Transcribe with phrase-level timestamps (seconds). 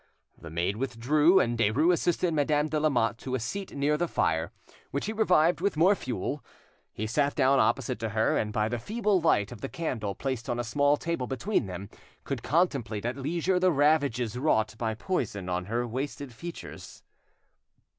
[0.35, 4.51] The maid withdrew, and Derues assisted Madame de Lamotte to a seat near the fire,
[4.89, 6.43] which he revived with more fuel.
[6.91, 10.49] He sat down opposite to her, and by the feeble light of the candle placed
[10.49, 11.87] on a small table between them
[12.23, 17.03] could contemplate at leisure the ravages wrought by poison on her wasted features.